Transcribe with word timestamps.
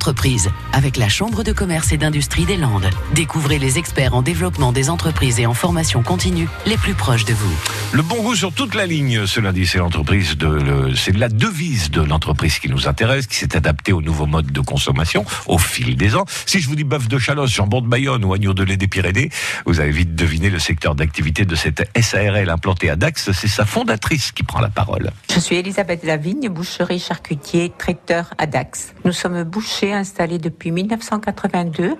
l'entreprise 0.00 0.48
avec 0.72 0.96
la 0.96 1.10
Chambre 1.10 1.42
de 1.42 1.52
commerce 1.52 1.92
et 1.92 1.98
d'industrie 1.98 2.46
des 2.46 2.56
Landes. 2.56 2.88
Découvrez 3.14 3.58
les 3.58 3.76
experts 3.76 4.14
en 4.14 4.22
développement 4.22 4.72
des 4.72 4.88
entreprises 4.88 5.38
et 5.40 5.44
en 5.44 5.52
formation 5.52 6.02
continue 6.02 6.48
les 6.64 6.78
plus 6.78 6.94
proches 6.94 7.26
de 7.26 7.34
vous. 7.34 7.52
Le 7.92 8.00
bon 8.00 8.22
goût 8.22 8.34
sur 8.34 8.50
toute 8.50 8.74
la 8.74 8.86
ligne 8.86 9.26
ce 9.26 9.40
lundi, 9.40 9.66
c'est 9.66 9.76
l'entreprise 9.76 10.38
de 10.38 10.46
le- 10.46 10.96
c'est 10.96 11.14
la 11.14 11.28
devise 11.28 11.90
de 11.90 12.00
l'entreprise 12.00 12.58
qui 12.60 12.70
nous 12.70 12.88
intéresse, 12.88 13.26
qui 13.26 13.36
s'est 13.36 13.54
adaptée 13.54 13.92
aux 13.92 14.00
nouveaux 14.00 14.24
modes 14.24 14.50
de 14.50 14.60
consommation 14.62 15.26
au 15.46 15.58
fil 15.58 15.96
des 15.96 16.16
ans. 16.16 16.24
Si 16.46 16.60
je 16.60 16.68
vous 16.70 16.76
dis 16.76 16.84
bœuf 16.84 17.06
de 17.06 17.18
Chalosse, 17.18 17.50
jambon 17.50 17.82
de 17.82 17.86
Bayonne 17.86 18.24
ou 18.24 18.32
agneau 18.32 18.54
de 18.54 18.62
lait 18.62 18.78
des 18.78 18.88
Pyrénées, 18.88 19.28
vous 19.66 19.80
avez 19.80 19.90
vite 19.90 20.14
deviné 20.14 20.48
le 20.48 20.58
secteur 20.58 20.94
d'activité 20.94 21.44
de 21.44 21.54
cette 21.54 21.86
SARL 22.00 22.48
implantée 22.48 22.88
à 22.88 22.96
Dax. 22.96 23.32
C'est 23.32 23.48
sa 23.48 23.66
fondatrice 23.66 24.32
qui 24.32 24.44
prend 24.44 24.60
la 24.60 24.70
parole. 24.70 25.10
Je 25.30 25.40
suis 25.40 25.56
Elisabeth 25.56 26.04
Lavigne, 26.04 26.48
boucherie 26.48 27.00
charcutier 27.00 27.70
traiteur 27.76 28.32
à 28.38 28.46
Dax. 28.46 28.94
Nous 29.04 29.12
sommes 29.12 29.44
bouchers 29.44 29.89
installés 29.92 30.38
depuis 30.38 30.70
1982 30.70 31.96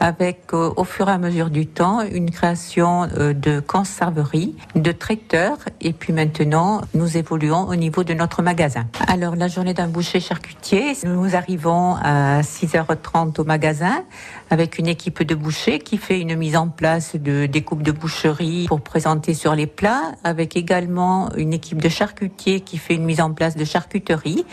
avec 0.00 0.52
euh, 0.52 0.70
au 0.76 0.84
fur 0.84 1.08
et 1.08 1.12
à 1.12 1.18
mesure 1.18 1.50
du 1.50 1.66
temps 1.66 2.02
une 2.02 2.30
création 2.30 3.08
euh, 3.16 3.32
de 3.32 3.60
conserverie, 3.60 4.54
de 4.74 4.92
traiteurs 4.92 5.58
et 5.80 5.92
puis 5.92 6.12
maintenant 6.12 6.82
nous 6.94 7.16
évoluons 7.16 7.68
au 7.68 7.76
niveau 7.76 8.04
de 8.04 8.14
notre 8.14 8.42
magasin. 8.42 8.86
Alors 9.06 9.36
la 9.36 9.48
journée 9.48 9.74
d'un 9.74 9.88
boucher 9.88 10.20
charcutier, 10.20 10.94
nous 11.04 11.36
arrivons 11.36 11.96
à 11.96 12.40
6h30 12.42 13.40
au 13.40 13.44
magasin 13.44 14.04
avec 14.50 14.78
une 14.78 14.86
équipe 14.86 15.22
de 15.22 15.34
bouchers 15.34 15.78
qui 15.78 15.96
fait 15.96 16.20
une 16.20 16.36
mise 16.36 16.56
en 16.56 16.68
place 16.68 17.16
de 17.16 17.46
découpe 17.46 17.82
de 17.82 17.92
boucherie 17.92 18.66
pour 18.68 18.80
présenter 18.80 19.34
sur 19.34 19.54
les 19.54 19.66
plats, 19.66 20.12
avec 20.22 20.56
également 20.56 21.30
une 21.36 21.52
équipe 21.52 21.80
de 21.80 21.88
charcutiers 21.88 22.60
qui 22.60 22.78
fait 22.78 22.94
une 22.94 23.04
mise 23.04 23.20
en 23.20 23.32
place 23.32 23.56
de 23.56 23.64
charcuterie. 23.64 24.44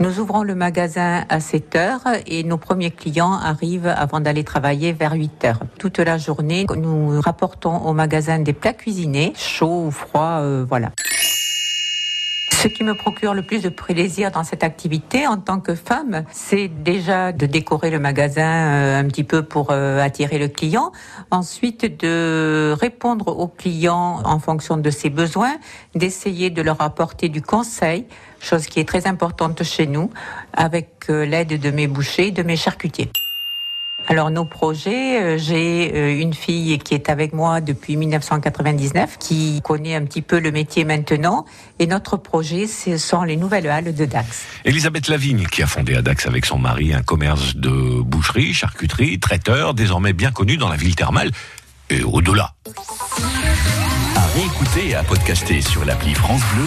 Nous 0.00 0.20
ouvrons 0.20 0.42
le 0.42 0.54
magasin 0.54 1.24
à 1.28 1.40
7 1.40 1.76
heures 1.76 2.02
et 2.28 2.44
nos 2.44 2.58
premiers 2.58 2.90
clients 2.90 3.32
arrivent 3.32 3.86
avant 3.86 4.20
d'aller 4.20 4.44
travailler 4.44 4.92
vers 4.92 5.12
8 5.12 5.44
heures. 5.44 5.60
Toute 5.78 5.98
la 5.98 6.18
journée, 6.18 6.66
nous 6.76 7.20
rapportons 7.20 7.76
au 7.78 7.92
magasin 7.92 8.38
des 8.38 8.52
plats 8.52 8.74
cuisinés, 8.74 9.32
chauds 9.36 9.86
ou 9.86 9.90
froids, 9.90 10.40
euh, 10.40 10.64
voilà. 10.68 10.90
Ce 12.60 12.66
qui 12.66 12.82
me 12.82 12.94
procure 12.94 13.34
le 13.34 13.42
plus 13.42 13.62
de 13.62 13.68
plaisir 13.68 14.32
dans 14.32 14.42
cette 14.42 14.64
activité 14.64 15.28
en 15.28 15.36
tant 15.36 15.60
que 15.60 15.76
femme, 15.76 16.24
c'est 16.32 16.66
déjà 16.66 17.30
de 17.30 17.46
décorer 17.46 17.88
le 17.88 18.00
magasin 18.00 18.42
euh, 18.42 18.98
un 18.98 19.04
petit 19.04 19.22
peu 19.22 19.44
pour 19.44 19.68
euh, 19.70 20.00
attirer 20.00 20.40
le 20.40 20.48
client. 20.48 20.90
Ensuite, 21.30 22.00
de 22.00 22.74
répondre 22.76 23.28
aux 23.28 23.46
clients 23.46 24.20
en 24.24 24.40
fonction 24.40 24.76
de 24.76 24.90
ses 24.90 25.08
besoins, 25.08 25.56
d'essayer 25.94 26.50
de 26.50 26.60
leur 26.60 26.80
apporter 26.80 27.28
du 27.28 27.42
conseil, 27.42 28.06
chose 28.40 28.66
qui 28.66 28.80
est 28.80 28.88
très 28.88 29.06
importante 29.06 29.62
chez 29.62 29.86
nous, 29.86 30.10
avec 30.52 31.04
euh, 31.10 31.24
l'aide 31.24 31.60
de 31.60 31.70
mes 31.70 31.86
bouchers 31.86 32.32
de 32.32 32.42
mes 32.42 32.56
charcutiers. 32.56 33.12
Alors 34.10 34.30
nos 34.30 34.46
projets, 34.46 35.20
euh, 35.20 35.38
j'ai 35.38 35.92
euh, 35.94 36.18
une 36.18 36.32
fille 36.32 36.78
qui 36.78 36.94
est 36.94 37.10
avec 37.10 37.34
moi 37.34 37.60
depuis 37.60 37.94
1999, 37.98 39.18
qui 39.18 39.60
connaît 39.62 39.94
un 39.94 40.04
petit 40.06 40.22
peu 40.22 40.40
le 40.40 40.50
métier 40.50 40.84
maintenant, 40.84 41.44
et 41.78 41.86
notre 41.86 42.16
projet, 42.16 42.66
ce 42.66 42.96
sont 42.96 43.22
les 43.22 43.36
nouvelles 43.36 43.68
halles 43.68 43.94
de 43.94 44.04
Dax. 44.06 44.46
Elisabeth 44.64 45.08
Lavigne, 45.08 45.44
qui 45.44 45.62
a 45.62 45.66
fondé 45.66 45.94
à 45.94 46.00
Dax 46.00 46.26
avec 46.26 46.46
son 46.46 46.58
mari 46.58 46.94
un 46.94 47.02
commerce 47.02 47.54
de 47.54 48.00
boucherie, 48.00 48.54
charcuterie, 48.54 49.20
traiteur, 49.20 49.74
désormais 49.74 50.14
bien 50.14 50.30
connu 50.30 50.56
dans 50.56 50.70
la 50.70 50.76
ville 50.76 50.96
thermale 50.96 51.30
et 51.90 52.02
au-delà. 52.02 52.54
À 54.16 54.26
réécouter 54.34 54.88
et 54.88 54.94
à 54.94 55.02
podcaster 55.02 55.60
sur 55.60 55.84
l'appli 55.84 56.14
France 56.14 56.40
Bleu 56.54 56.64